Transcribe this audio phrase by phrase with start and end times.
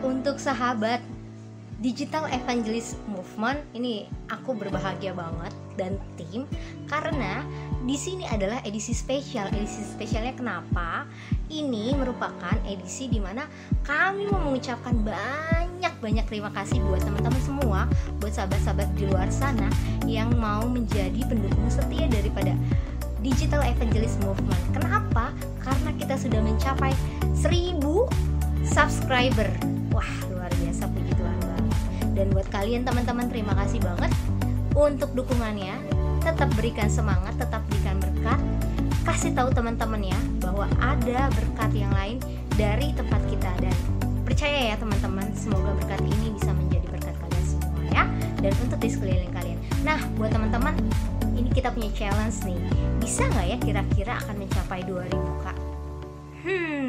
[0.00, 1.00] untuk sahabat
[1.80, 5.48] Digital Evangelist Movement ini aku berbahagia banget
[5.80, 6.44] dan tim
[6.92, 7.40] karena
[7.88, 9.48] di sini adalah edisi spesial.
[9.48, 11.08] Edisi spesialnya kenapa?
[11.48, 13.48] Ini merupakan edisi di mana
[13.80, 17.88] kami mau mengucapkan banyak-banyak terima kasih buat teman-teman semua,
[18.20, 19.72] buat sahabat-sahabat di luar sana
[20.04, 22.52] yang mau menjadi pendukung setia daripada
[23.24, 24.60] Digital Evangelist Movement.
[24.76, 25.32] Kenapa?
[25.64, 26.92] Karena kita sudah mencapai
[27.32, 27.80] 1000
[28.68, 29.79] subscriber.
[29.90, 31.66] Wah, luar biasa puji Tuhan banget.
[32.14, 34.12] Dan buat kalian teman-teman terima kasih banget
[34.74, 35.78] untuk dukungannya.
[36.22, 38.38] Tetap berikan semangat, tetap berikan berkat.
[39.02, 42.22] Kasih tahu teman-teman ya bahwa ada berkat yang lain
[42.54, 43.74] dari tempat kita dan
[44.22, 48.04] percaya ya teman-teman, semoga berkat ini bisa menjadi berkat kalian semua ya
[48.38, 49.58] dan untuk di sekeliling kalian.
[49.82, 50.76] Nah, buat teman-teman,
[51.34, 52.60] ini kita punya challenge nih.
[53.00, 55.29] Bisa nggak ya kira-kira akan mencapai 2000 kak?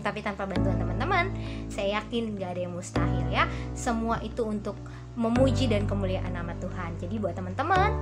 [0.00, 1.30] Tapi tanpa bantuan teman-teman,
[1.68, 3.44] saya yakin gak ada yang mustahil ya.
[3.76, 4.78] Semua itu untuk
[5.14, 6.98] memuji dan kemuliaan nama Tuhan.
[6.98, 7.94] Jadi buat teman-teman,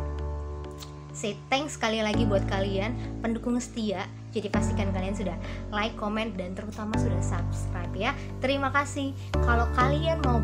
[1.13, 4.09] say thanks sekali lagi buat kalian pendukung setia.
[4.33, 5.37] Jadi pastikan kalian sudah
[5.69, 8.17] like, comment, dan terutama sudah subscribe ya.
[8.41, 9.13] Terima kasih.
[9.45, 10.41] Kalau kalian mau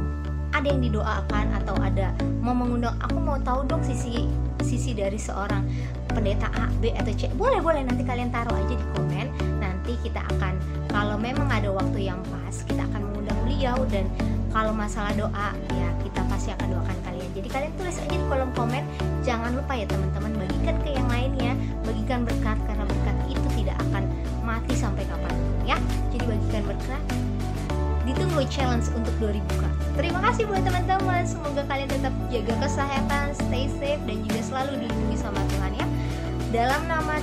[0.52, 4.24] ada yang didoakan atau ada mau mengundang aku mau tahu dong sisi
[4.64, 5.64] sisi dari seorang
[6.12, 7.28] pendeta A, B atau C.
[7.36, 9.26] Boleh boleh nanti kalian taruh aja di komen.
[9.88, 10.52] Nanti kita akan
[10.92, 14.04] kalau memang ada waktu yang pas kita akan mengundang beliau dan
[14.52, 17.24] kalau masalah doa ya kita pasti akan doakan kalian.
[17.32, 18.84] Jadi kalian tulis aja di kolom komen.
[19.24, 21.56] Jangan lupa ya teman-teman bagikan ke yang lainnya,
[21.88, 24.04] bagikan berkat karena berkat itu tidak akan
[24.44, 25.80] mati sampai kapan pun ya.
[26.12, 27.02] Jadi bagikan berkat
[28.04, 33.68] ditunggu challenge untuk 2000 kak terima kasih buat teman-teman semoga kalian tetap jaga kesehatan stay
[33.76, 35.86] safe dan juga selalu dilindungi sama Tuhan ya
[36.56, 37.20] dalam nama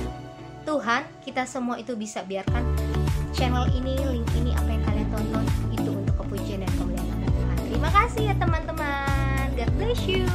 [0.66, 2.66] Tuhan kita semua itu bisa biarkan
[3.30, 7.56] channel ini link ini apa yang kalian tonton itu untuk kepujian dan kemuliaan Tuhan.
[7.70, 9.46] Terima kasih ya teman-teman.
[9.54, 10.26] God bless you